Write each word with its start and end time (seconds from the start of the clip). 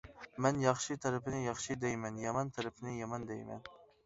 مەن 0.45 0.61
ياخشى 0.61 0.97
تەرىپىنى 1.03 1.41
ياخشى 1.41 1.77
دەيمەن، 1.83 2.17
يامان 2.23 2.51
تەرىپىنى 2.57 2.97
يامان 3.03 3.29
دەيمەن. 3.35 3.63